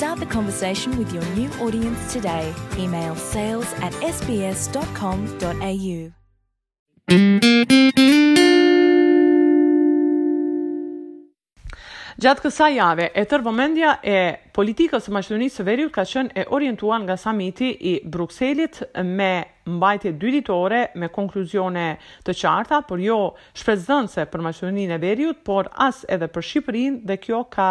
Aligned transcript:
Start 0.00 0.18
the 0.18 0.32
conversation 0.38 0.96
with 0.96 1.12
your 1.12 1.22
new 1.38 1.50
audience 1.62 2.10
today. 2.10 2.54
Email 2.78 3.14
sales 3.16 3.68
at 3.82 3.92
sbs.com.au. 4.00 5.98
Gjatë 12.20 12.44
kësa 12.46 12.66
jave, 12.78 13.10
e 13.12 13.24
tërvomendja 13.32 13.92
e 14.00 14.14
politikës 14.56 15.04
së 15.08 15.12
maqedonisë 15.18 15.60
së 15.60 15.66
veriut 15.68 15.92
ka 15.92 16.06
qenë 16.08 16.32
e 16.32 16.46
orientuar 16.58 17.02
nga 17.04 17.18
samiti 17.20 17.68
i 17.90 17.92
Bruxellit 18.12 18.78
me 19.04 19.28
mbajtje 19.70 20.14
dy 20.22 20.32
ditore 20.38 20.78
me 21.00 21.10
konkluzione 21.12 21.86
të 22.24 22.36
qarta, 22.40 22.80
por 22.88 23.04
jo 23.04 23.20
shpresdhënëse 23.52 24.24
për 24.32 24.46
maqedoninë 24.48 24.96
e 24.96 25.02
veriut, 25.04 25.44
por 25.48 25.68
as 25.80 26.06
edhe 26.08 26.30
për 26.32 26.48
Shqipërinë 26.48 27.02
dhe 27.12 27.18
kjo 27.24 27.42
ka 27.56 27.68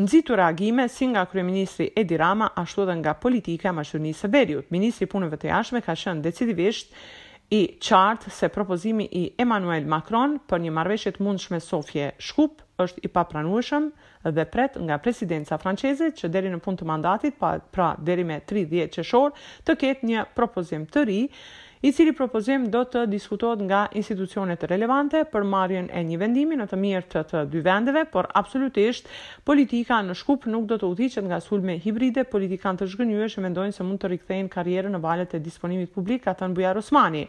nxitur 0.00 0.36
reagime 0.40 0.88
si 0.88 1.06
nga 1.06 1.26
kryeministri 1.28 1.90
Edi 1.96 2.16
Rama 2.16 2.48
ashtu 2.56 2.82
edhe 2.86 2.94
nga 3.00 3.12
politika 3.24 3.68
e 3.68 3.72
mashtrimit 3.72 4.16
së 4.16 4.30
Veriut. 4.32 4.70
Ministri 4.72 5.04
i 5.04 5.10
Punëve 5.12 5.36
të 5.36 5.50
Jashtme 5.50 5.82
ka 5.84 5.92
qenë 5.92 6.22
decisivisht 6.24 6.94
i 7.52 7.60
qartë 7.82 8.32
se 8.32 8.48
propozimi 8.54 9.04
i 9.04 9.24
Emmanuel 9.44 9.84
Macron 9.90 10.38
për 10.48 10.64
një 10.64 10.72
marveshjet 10.76 11.20
mundshme 11.20 11.60
Sofje 11.60 12.10
Shkup 12.18 12.62
është 12.80 13.02
i 13.04 13.10
papranueshëm 13.12 13.90
dhe 14.36 14.46
pret 14.48 14.78
nga 14.80 14.96
presidenca 15.04 15.58
franceze 15.60 16.12
që 16.22 16.32
deri 16.32 16.48
në 16.54 16.62
fund 16.64 16.80
të 16.80 16.88
mandatit, 16.88 17.36
pa, 17.42 17.58
pra 17.74 17.90
deri 18.00 18.24
me 18.24 18.40
30 18.40 18.88
qershor, 18.96 19.34
të 19.66 19.76
ketë 19.82 20.08
një 20.14 20.24
propozim 20.38 20.86
të 20.94 21.04
ri, 21.10 21.20
i 21.82 21.92
cili 21.94 22.12
propozim 22.12 22.66
do 22.70 22.82
të 22.84 23.06
diskutohet 23.08 23.62
nga 23.64 23.80
institucionet 23.96 24.62
relevante 24.68 25.22
për 25.32 25.44
marrjen 25.48 25.86
e 25.96 26.02
një 26.04 26.18
vendimi 26.20 26.58
në 26.60 26.66
të 26.68 26.76
mirë 26.80 27.06
të, 27.12 27.22
të 27.30 27.44
dy 27.54 27.62
vendeve, 27.64 28.02
por 28.12 28.28
absolutisht 28.36 29.08
politika 29.48 30.02
në 30.04 30.12
Shkup 30.20 30.44
nuk 30.52 30.66
do 30.68 30.76
të 30.80 30.90
udhiqet 30.90 31.24
nga 31.24 31.38
sulme 31.40 31.78
hibride, 31.80 32.24
politikan 32.28 32.76
të 32.76 32.90
zhgënjyesh 32.92 33.38
që 33.38 33.44
mendojnë 33.46 33.76
se 33.78 33.86
mund 33.88 34.00
të 34.02 34.10
rikthejnë 34.14 34.52
karrierën 34.52 34.92
në 34.92 35.00
valët 35.00 35.36
e 35.36 35.40
disponimit 35.42 35.92
publik 35.94 36.26
ka 36.26 36.34
thënë 36.36 36.56
Bujar 36.58 36.82
Osmani. 36.82 37.24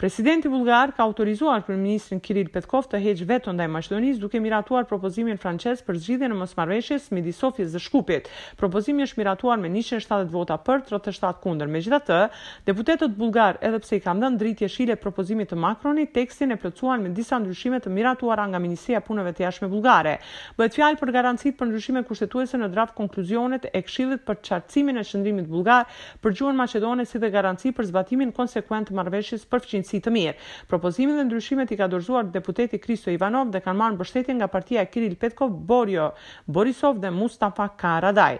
Presidenti 0.00 0.48
bullgar 0.50 0.94
ka 0.96 1.04
autorizuar 1.04 1.62
Ministrin 1.68 2.18
Kiril 2.24 2.48
Petkov 2.50 2.88
të 2.90 2.98
heqë 3.04 3.26
veto 3.28 3.52
ndaj 3.54 3.68
Maqedonisë 3.70 4.22
duke 4.24 4.40
miratuar 4.42 4.88
propozimin 4.88 5.36
francez 5.38 5.82
për 5.86 5.98
zgjidhjen 6.00 6.32
në 6.32 6.38
mosmarrëveshjes 6.40 7.10
midis 7.14 7.38
Sofis 7.38 7.70
dhe 7.72 7.78
Shkupit. 7.84 8.28
Propozimi 8.58 9.04
është 9.04 9.20
miratuar 9.20 9.60
me 9.62 9.68
170 9.70 10.32
vota 10.32 10.56
për, 10.58 10.80
37 10.88 11.38
kundër. 11.44 11.68
Megjithatë, 11.76 12.18
deputetët 12.66 13.14
bullgar 13.20 13.60
edhe 13.60 13.81
sepse 13.82 13.98
i 13.98 14.02
kanë 14.04 14.22
dhënë 14.22 14.38
dritë 14.40 14.66
shile 14.70 14.94
propozimit 15.00 15.48
të 15.50 15.56
Macronit, 15.58 16.12
tekstin 16.14 16.52
e 16.52 16.56
plotësuan 16.60 17.02
me 17.02 17.10
disa 17.16 17.38
ndryshime 17.42 17.80
të 17.82 17.90
miratuara 17.94 18.44
nga 18.52 18.60
Ministria 18.62 19.00
e 19.00 19.04
Punëve 19.06 19.32
të 19.34 19.42
Jashtme 19.46 19.68
Bullgare. 19.72 20.12
Bëhet 20.58 20.76
fjalë 20.76 21.00
për 21.00 21.12
garancitë 21.16 21.58
për 21.58 21.70
ndryshime 21.72 22.02
kushtetuese 22.06 22.60
në 22.60 22.68
draft 22.74 22.94
konkluzionet 22.98 23.66
e 23.72 23.82
Këshillit 23.86 24.22
për 24.28 24.38
çartësimin 24.46 25.00
e 25.00 25.04
qendrimit 25.08 25.48
bullgar 25.50 25.88
për 26.22 26.36
gjuhën 26.38 26.60
maqedone 26.62 27.06
si 27.10 27.18
dhe 27.24 27.32
garanci 27.34 27.72
për 27.80 27.90
zbatimin 27.90 28.32
konsekuent 28.36 28.90
të 28.92 28.98
marrëveshjes 29.00 29.48
për 29.50 29.64
fqinjësi 29.66 30.02
të 30.06 30.14
mirë. 30.14 30.36
Propozimin 30.70 31.18
dhe 31.18 31.26
ndryshimet 31.32 31.74
i 31.74 31.80
ka 31.82 31.90
dorëzuar 31.96 32.30
deputeti 32.38 32.78
Kristo 32.82 33.10
Ivanov 33.10 33.50
dhe 33.56 33.64
kanë 33.66 33.80
marrë 33.82 33.98
mbështetje 33.98 34.38
nga 34.38 34.50
partia 34.54 34.86
Kiril 34.86 35.16
Petkov, 35.18 35.50
Borjo, 35.72 36.12
Borisov 36.46 37.02
dhe 37.02 37.10
Mustafa 37.10 37.72
Karadaj. 37.78 38.38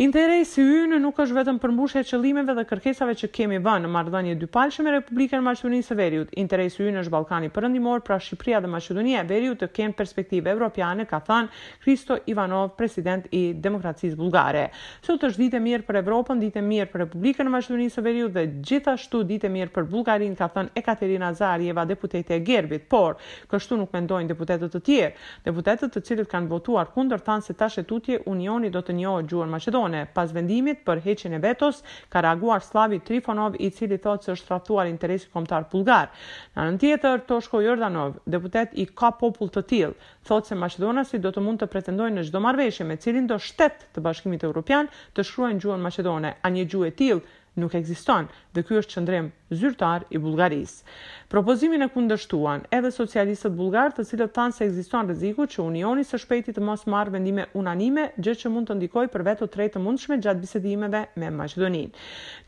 Interesi 0.00 0.62
ynë 0.64 0.96
nuk 1.04 1.18
është 1.20 1.34
vetëm 1.36 1.58
për 1.60 1.72
mbushjen 1.76 2.00
e 2.00 2.06
qëllimeve 2.08 2.54
dhe 2.56 2.62
kërkesave 2.64 3.12
që 3.20 3.28
kemi 3.28 3.58
vënë 3.60 3.84
në 3.84 3.88
marrëdhënie 3.92 4.36
dy 4.40 4.46
me 4.86 4.90
Republikën 4.94 5.36
e 5.36 5.44
Maqedonisë 5.44 5.90
së 5.90 5.96
Veriut. 5.98 6.30
Interesi 6.40 6.86
ynë 6.88 7.02
është 7.02 7.12
Ballkani 7.12 7.50
Perëndimor, 7.52 8.00
pra 8.00 8.16
Shqipëria 8.16 8.62
dhe 8.64 8.70
Maqedonia 8.72 9.20
e 9.20 9.26
Veriut 9.28 9.58
të 9.60 9.68
kenë 9.76 9.92
perspektivë 9.98 10.48
evropiane, 10.54 11.04
ka 11.10 11.20
thënë 11.20 11.84
Kristo 11.84 12.16
Ivanov, 12.32 12.70
president 12.78 13.26
i 13.36 13.52
Demokracisë 13.52 14.16
Bullgare. 14.16 14.70
Sot 15.04 15.26
është 15.28 15.42
ditë 15.42 15.60
e 15.60 15.60
mirë 15.66 15.84
për 15.90 16.00
Evropën, 16.00 16.40
ditë 16.40 16.62
e 16.62 16.64
mirë 16.70 16.88
për 16.94 17.04
Republikën 17.04 17.44
e 17.44 17.52
Maqedonisë 17.58 17.98
së 17.98 18.06
Veriut 18.08 18.32
dhe 18.32 18.46
gjithashtu 18.64 19.20
ditë 19.28 19.50
e 19.50 19.52
mirë 19.58 19.74
për 19.76 19.90
Bullgarinë, 19.92 20.38
ka 20.40 20.48
thënë 20.56 20.72
Ekaterina 20.80 21.34
Zarjeva, 21.36 21.84
deputete 21.92 22.40
e 22.40 22.40
Gerbit. 22.40 22.88
Por, 22.88 23.20
kështu 23.52 23.76
nuk 23.82 23.92
mendojnë 23.92 24.32
deputetët 24.32 24.72
e 24.72 24.82
tjerë. 24.88 25.12
Deputetët 25.52 25.92
të 25.98 26.04
cilët 26.08 26.32
kanë 26.32 26.48
votuar 26.56 26.88
kundër 26.96 27.20
thanë 27.28 27.44
se 27.50 27.58
tash 27.60 27.82
e 27.84 27.84
tutje 27.84 28.22
Unioni 28.32 28.72
do 28.72 28.80
të 28.80 28.96
njohë 29.02 29.26
gjuhën 29.28 29.52
Maqedonisë 29.58 29.80
pas 30.14 30.30
vendimit 30.30 30.84
për 30.86 31.00
heqin 31.02 31.34
e 31.34 31.40
vetos, 31.42 31.82
ka 32.08 32.22
reaguar 32.22 32.62
Slavi 32.62 33.00
Trifonov 33.02 33.56
i 33.58 33.70
cili 33.74 33.98
thot 34.02 34.22
se 34.24 34.34
është 34.36 34.46
thratuar 34.46 34.86
interesi 34.90 35.30
komtar 35.32 35.66
pulgar. 35.72 36.08
Në 36.54 36.60
anën 36.62 36.78
tjetër, 36.82 37.24
Toshko 37.26 37.60
Jordanov, 37.64 38.18
deputet 38.26 38.74
i 38.78 38.86
ka 38.86 39.10
popull 39.18 39.50
të 39.50 39.64
tilë, 39.72 39.94
thot 40.28 40.46
se 40.48 40.56
Macedonasi 40.58 41.18
do 41.24 41.32
të 41.34 41.42
mund 41.44 41.62
të 41.64 41.70
pretendojnë 41.72 42.20
në 42.20 42.28
gjdo 42.28 42.40
marveshje 42.44 42.86
me 42.86 42.96
cilin 42.96 43.26
do 43.26 43.38
shtet 43.38 43.88
të 43.94 44.04
bashkimit 44.04 44.44
e 44.44 44.48
Europian 44.50 44.90
të 45.16 45.24
shruajnë 45.26 45.62
gjuën 45.64 45.82
Macedone, 45.82 46.36
a 46.42 46.50
një 46.54 46.68
gjuë 46.72 46.88
e 46.90 46.96
tilë 46.98 47.38
nuk 47.60 47.74
ekziston 47.76 48.30
dhe 48.56 48.62
ky 48.64 48.78
është 48.80 48.94
qëndrem 48.94 49.26
zyrtar 49.52 50.06
i 50.08 50.20
Bullgarisë. 50.22 50.86
Propozimin 51.32 51.80
e 51.80 51.86
kundështuan 51.88 52.66
edhe 52.76 52.90
socialistët 52.92 53.54
bulgarë 53.56 53.94
të 53.96 54.04
cilët 54.04 54.32
thanë 54.36 54.52
se 54.52 54.66
egzistuan 54.68 55.06
reziku 55.08 55.46
që 55.48 55.62
unioni 55.64 56.02
së 56.04 56.18
shpejti 56.20 56.52
të 56.52 56.60
mos 56.60 56.82
marrë 56.92 57.14
vendime 57.14 57.46
unanime 57.56 58.02
gjë 58.18 58.34
që 58.42 58.50
mund 58.52 58.66
të 58.68 58.74
ndikoj 58.76 59.06
për 59.14 59.22
vetë 59.28 59.46
o 59.46 59.46
të 59.56 59.80
mundshme 59.80 60.18
gjatë 60.26 60.42
bisedimeve 60.42 61.00
me 61.22 61.30
Maqedonin. 61.38 61.88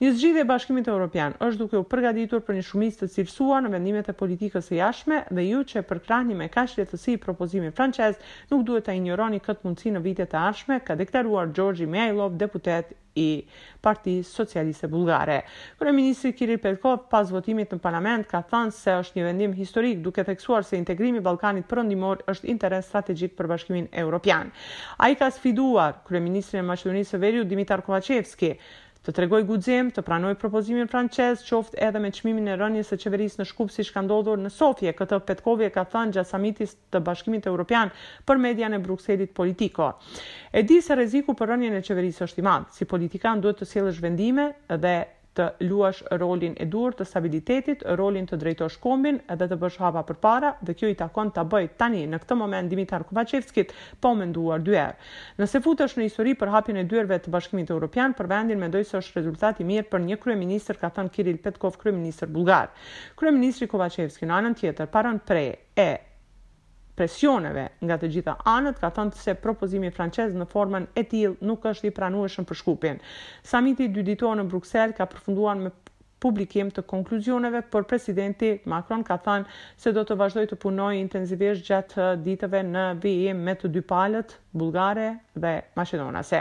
Një 0.03 0.11
zgjidhe 0.19 0.43
e 0.45 0.49
bashkimit 0.53 0.91
e 0.91 0.93
Europian 0.93 1.33
është 1.47 1.59
duke 1.63 1.79
u 1.81 1.87
përgaditur 1.95 2.43
për 2.45 2.59
një 2.59 2.65
shumicë 2.71 3.01
të 3.01 3.09
cilësua 3.15 3.61
në 3.65 3.71
vendimet 3.73 4.11
e 4.13 4.17
politikës 4.21 4.69
e 4.73 4.77
jashme 4.83 5.23
dhe 5.33 5.47
ju 5.49 5.63
që 5.73 5.85
përkrahni 5.89 6.37
me 6.43 6.51
kaq 6.53 6.75
lehtësi 6.83 7.15
propozimin 7.25 7.73
francez, 7.73 8.21
nuk 8.53 8.67
duhet 8.69 8.85
të 8.91 8.99
ignoroni 9.01 9.41
këtë 9.49 9.65
mundësi 9.65 9.95
në 9.97 10.05
vitet 10.11 10.37
e 10.37 10.41
arshme 10.45 10.79
ka 10.85 10.93
deklaruar 11.01 11.49
Georgi 11.57 11.89
Mejlov, 11.97 12.37
deputet 12.37 12.93
i 13.23 13.45
Parti 13.85 14.25
Socialiste 14.27 14.89
Bulgare. 14.91 15.45
Kërë 15.79 15.93
Ministri 15.95 16.33
Kiril 16.35 16.59
Perkov 16.59 17.05
pas 17.13 17.29
votimit 17.31 17.71
në 17.71 17.79
parlament 17.85 18.27
ka 18.27 18.41
than 18.51 18.74
se 18.77 18.95
është 19.01 19.19
një 19.21 19.25
vendim 19.29 19.53
historik, 19.55 20.01
duke 20.05 20.25
theksuar 20.27 20.65
se 20.67 20.79
integrimi 20.81 21.21
Ballkanit 21.25 21.67
Perëndimor 21.71 22.25
është 22.31 22.51
interes 22.53 22.89
strategjik 22.91 23.37
për 23.39 23.49
Bashkimin 23.51 23.89
Evropian. 24.05 24.51
Ai 24.99 25.15
ka 25.21 25.31
sfiduar 25.35 26.01
kryeministrin 26.09 26.63
e 26.65 26.69
Maqedonisë 26.71 27.15
së 27.15 27.23
Veriut 27.23 27.51
Dimitar 27.51 27.85
Kovacevski 27.87 28.55
të 29.05 29.13
tregoj 29.13 29.43
guxim 29.45 29.91
të 29.93 30.01
pranoj 30.01 30.31
propozimin 30.41 30.89
francez, 30.89 31.43
qoftë 31.45 31.77
edhe 31.89 32.01
me 32.01 32.09
çmimin 32.19 32.47
e 32.49 32.55
rënies 32.57 32.89
së 32.89 32.97
qeverisë 33.03 33.43
në 33.43 33.45
Shkup 33.51 33.73
siç 33.75 33.91
ka 33.93 34.01
ndodhur 34.07 34.39
në 34.41 34.49
Sofje, 34.55 34.95
këtë 34.97 35.19
Petkovi 35.29 35.67
e 35.67 35.73
ka 35.75 35.85
thënë 35.93 36.17
gjatë 36.17 36.31
samitit 36.33 36.73
të 36.95 37.03
Bashkimit 37.05 37.49
Evropian 37.51 37.93
për 38.25 38.41
median 38.47 38.79
e 38.79 38.79
Brukselit 38.87 39.35
politiko. 39.37 39.91
E 40.49 40.65
di 40.65 40.81
se 40.81 40.97
rreziku 40.97 41.37
për 41.37 41.53
rënien 41.53 41.77
e 41.77 41.83
qeverisë 41.85 42.25
është 42.31 42.41
i 42.41 42.47
madh, 42.49 42.73
si 42.79 42.89
politikan 42.95 43.45
duhet 43.45 43.61
të 43.61 43.69
sjellësh 43.75 44.01
vendime 44.07 44.49
dhe 44.87 44.97
të 45.37 45.45
luash 45.67 46.03
rolin 46.21 46.55
e 46.63 46.67
dur 46.71 46.95
të 46.95 47.07
stabilitetit, 47.09 47.83
rolin 47.99 48.27
të 48.31 48.39
drejtosh 48.41 48.79
kombin 48.83 49.19
edhe 49.33 49.49
të 49.51 49.59
bësh 49.61 49.79
hapa 49.83 50.03
për 50.11 50.19
para 50.23 50.53
dhe 50.65 50.77
kjo 50.79 50.91
i 50.93 50.97
takon 51.01 51.33
të 51.35 51.45
bëj 51.55 51.65
tani 51.81 52.05
në 52.11 52.21
këtë 52.23 52.39
moment 52.41 52.71
Dimitar 52.71 53.05
Kovacevskit 53.09 53.75
po 54.03 54.15
me 54.19 54.29
nduar 54.31 54.63
dyer. 54.67 54.95
Nëse 55.43 55.63
është 55.75 56.01
në 56.01 56.07
isori 56.09 56.37
për 56.39 56.55
hapin 56.55 56.77
e 56.81 56.87
dyerve 56.91 57.19
të 57.25 57.35
bashkimit 57.35 57.71
e 57.71 57.75
Europian 57.77 58.15
për 58.19 58.31
vendin 58.31 58.61
me 58.63 58.71
dojës 58.73 58.91
se 58.95 59.03
është 59.03 59.19
rezultati 59.21 59.65
mirë 59.69 59.89
për 59.93 60.05
një 60.09 60.21
kryeministr 60.25 60.79
ka 60.81 60.91
thënë 60.97 61.11
Kiril 61.15 61.43
Petkov, 61.45 61.79
kryeministr 61.83 62.27
Bulgar. 62.33 62.71
Kryeministri 63.19 63.67
Kovacevski 63.73 64.27
në 64.31 64.39
anën 64.41 64.59
tjetër 64.61 64.91
parën 64.95 65.23
prej 65.29 65.49
e 65.77 65.91
presioneve 66.99 67.67
nga 67.83 67.97
të 67.99 68.09
gjitha 68.17 68.35
anët, 68.49 68.79
ka 68.81 68.91
thënë 68.95 69.19
se 69.19 69.35
propozimi 69.45 69.91
francez 69.95 70.35
në 70.39 70.47
formën 70.53 70.85
e 71.01 71.07
tillë 71.11 71.49
nuk 71.51 71.67
është 71.71 71.91
i 71.91 71.95
pranueshëm 71.97 72.47
për 72.51 72.61
Shkupin. 72.61 73.01
Samiti 73.51 73.89
dy 73.97 74.05
ditore 74.11 74.41
në 74.41 74.47
Bruksel 74.53 74.95
ka 74.97 75.09
përfunduar 75.15 75.59
me 75.61 75.73
publikim 76.25 76.71
të 76.73 76.85
konkluzioneve, 76.89 77.61
por 77.73 77.85
presidenti 77.91 78.55
Macron 78.71 79.03
ka 79.05 79.19
thënë 79.27 79.59
se 79.77 79.91
do 79.99 80.07
të 80.09 80.17
vazhdojë 80.23 80.53
të 80.55 80.59
punojë 80.63 81.01
intensivisht 81.03 81.67
gjatë 81.67 82.07
ditëve 82.25 82.63
në 82.71 82.85
vijim 83.03 83.43
me 83.49 83.57
të 83.61 83.69
dy 83.75 83.83
palët, 83.91 84.39
bullgare 84.57 85.11
dhe 85.35 85.57
maqedonase. 85.77 86.41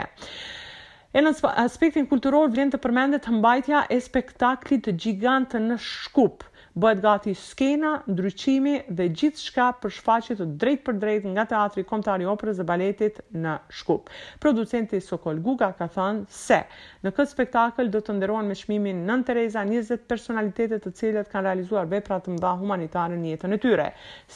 E 1.14 1.22
në 1.22 1.34
aspektin 1.62 2.08
kulturor 2.10 2.48
vlen 2.50 2.72
të 2.74 2.80
përmendet 2.82 3.28
mbajtja 3.30 3.84
e 3.94 4.00
spektaklit 4.02 4.88
gjigantë 4.98 5.60
në 5.68 5.76
Shkup 5.78 6.48
bëhet 6.74 7.00
gati 7.04 7.32
skena, 7.38 7.90
ndryqimi 8.10 8.72
dhe 8.98 9.04
gjithë 9.20 9.40
shka 9.46 9.66
për 9.82 9.92
shfaqit 9.96 10.40
të 10.40 10.46
drejt 10.62 10.80
për 10.88 10.96
drejt 11.04 11.26
nga 11.36 11.44
teatri 11.52 11.84
komtari 11.86 12.26
operës 12.30 12.58
dhe 12.58 12.66
baletit 12.66 13.20
në 13.44 13.52
Shkup. 13.80 14.10
Producenti 14.42 14.98
Sokol 15.06 15.38
Guga 15.44 15.68
ka 15.78 15.86
thënë 15.94 16.24
se 16.38 16.58
në 17.06 17.12
këtë 17.14 17.30
spektakl 17.36 17.90
do 17.94 18.00
të 18.02 18.16
nderohen 18.18 18.50
me 18.50 18.56
shmimin 18.62 19.04
nën 19.06 19.22
Tereza 19.28 19.62
20 19.70 20.02
personalitetet 20.10 20.82
të 20.88 20.92
cilët 20.98 21.30
kanë 21.30 21.46
realizuar 21.48 21.86
vepra 21.94 22.18
të 22.26 22.34
mba 22.40 22.56
humanitare 22.62 23.20
në 23.22 23.36
jetën 23.36 23.54
e 23.54 23.60
tyre. 23.66 23.88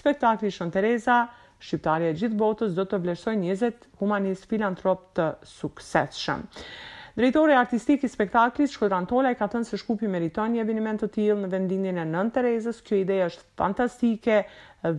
Spektakli 0.03 0.53
Shën 0.55 0.71
Tereza 0.79 1.19
Shqiptarja 1.59 2.13
e 2.13 2.15
gjithë 2.21 2.39
botës 2.39 2.77
do 2.79 2.85
të 2.87 3.03
vleshoj 3.03 3.35
20 3.43 3.91
humanist 3.99 4.47
filantrop 4.47 5.09
të 5.19 5.27
suksesshëm. 5.59 6.47
Drejtori 7.19 7.53
artistik 7.59 8.05
i 8.07 8.09
spektaklit 8.09 8.71
Shkodran 8.71 9.07
Tolaj 9.11 9.35
ka 9.41 9.49
thënë 9.51 9.67
se 9.67 9.79
shkupi 9.81 10.07
meriton 10.11 10.53
një 10.55 10.61
eveniment 10.63 11.01
të 11.03 11.07
tillë 11.17 11.39
në 11.41 11.49
vendinjën 11.51 11.97
e 11.99 12.05
Nën 12.07 12.29
Terezes, 12.37 12.79
Kjo 12.87 13.01
ide 13.01 13.17
është 13.25 13.43
fantastike 13.59 14.37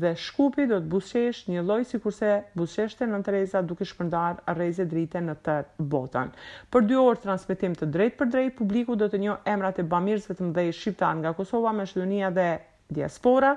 dhe 0.01 0.11
shkupi 0.23 0.65
do 0.71 0.81
të 0.83 0.89
buzëqesh 0.95 1.39
një 1.53 1.63
lloj 1.69 1.77
sikurse 1.93 2.33
buzëqeshte 2.59 3.07
Nën 3.13 3.23
Tereza 3.29 3.61
duke 3.69 3.87
shpërndar 3.93 4.41
rrezë 4.57 4.89
drite 4.95 5.21
në 5.29 5.37
të 5.47 5.55
botën. 5.95 6.33
Për 6.75 6.89
2 6.91 6.99
orë 7.05 7.23
transmetim 7.27 7.77
të 7.79 7.87
drejtë 7.95 8.19
për 8.23 8.31
drejt 8.35 8.57
publiku 8.59 8.99
do 8.99 9.07
të 9.15 9.23
njohë 9.23 9.53
emrat 9.55 9.79
e 9.79 9.87
bamirësve 9.95 10.35
të 10.41 10.49
mdhej 10.51 10.73
shqiptar 10.81 11.15
nga 11.21 11.33
Kosova, 11.39 11.71
Maqedonia 11.79 12.33
dhe 12.41 12.49
diaspora, 12.89 13.53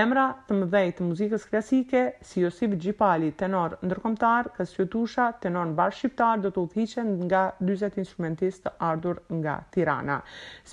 emra 0.00 0.24
të 0.46 0.56
mëdhej 0.60 0.90
të 0.98 1.06
muzikës 1.08 1.46
klasike, 1.50 2.02
si 2.28 2.42
Josip 2.44 2.76
Gjipali, 2.84 3.30
tenor 3.40 3.74
ndërkomtar, 3.88 4.50
kësë 4.58 4.86
tusha, 4.92 5.26
tenor 5.46 5.66
në 5.72 5.76
barë 5.80 5.96
shqiptar, 5.98 6.44
do 6.44 6.52
të 6.54 6.62
uthiqen 6.68 7.10
nga 7.24 7.42
20 7.70 7.98
instrumentistë 8.04 8.74
ardhur 8.90 9.22
nga 9.40 9.56
Tirana. 9.76 10.20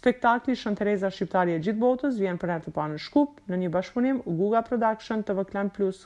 Spektakli 0.02 0.58
Shën 0.62 0.78
Tereza 0.82 1.12
Shqiptarje 1.18 1.58
Gjitë 1.66 1.82
Botës 1.86 2.22
vjen 2.22 2.38
për 2.46 2.56
e 2.58 2.60
të 2.68 2.76
panë 2.78 3.02
shkup 3.08 3.42
në 3.50 3.62
një 3.64 3.74
bashkëpunim 3.80 4.22
Guga 4.42 4.64
Production 4.70 5.26
TV 5.30 5.42
Vëklan 5.44 5.74
Plus 5.80 6.06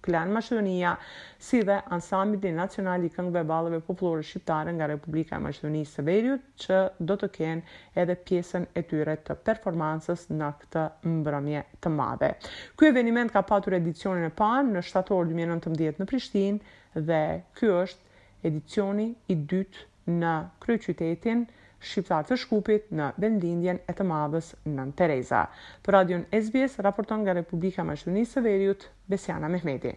Klan 0.00 0.30
Maqedonia, 0.32 0.92
si 1.38 1.60
dhe 1.66 1.76
ansambli 1.94 2.50
nacional 2.54 3.02
i 3.04 3.08
këngëve 3.14 3.42
ballave 3.50 3.80
popullore 3.86 4.22
shqiptare 4.28 4.74
nga 4.76 4.86
Republika 4.90 5.34
e 5.38 5.42
Maqedonisë 5.46 5.94
së 5.96 6.04
Veriut, 6.08 6.44
që 6.64 6.78
do 7.10 7.16
të 7.20 7.28
kenë 7.38 7.98
edhe 8.02 8.16
pjesën 8.30 8.68
e 8.78 8.84
tyre 8.92 9.16
të 9.28 9.36
performancës 9.48 10.28
në 10.38 10.50
këtë 10.62 10.84
mbrëmje 11.16 11.64
të 11.82 11.92
madhe. 11.98 12.30
Ky 12.76 12.92
eveniment 12.92 13.34
ka 13.34 13.42
patur 13.50 13.76
edicionin 13.80 14.28
e 14.30 14.34
parë 14.42 14.68
në 14.70 14.84
shtator 14.90 15.26
2019 15.32 16.02
në 16.04 16.08
Prishtinë 16.12 17.04
dhe 17.10 17.22
ky 17.58 17.74
është 17.80 18.50
edicioni 18.52 19.10
i 19.34 19.40
dytë 19.54 19.88
në 20.22 20.34
kryeqytetin 20.64 21.46
qytetin 21.48 21.48
shqiptar 21.80 22.24
të 22.26 22.36
shkupit 22.42 22.88
në 22.94 23.08
vendindjen 23.22 23.78
e 23.88 23.94
të 23.94 24.06
madhës 24.08 24.52
nën 24.66 24.90
Tereza. 24.98 25.44
Për 25.84 25.94
radion 25.98 26.24
SBS, 26.34 26.78
raporton 26.86 27.22
nga 27.24 27.36
Republika 27.40 27.84
Maqedonisë 27.84 28.38
të 28.38 28.44
Veriut, 28.48 28.88
Besiana 29.06 29.48
Mehmeti. 29.50 29.96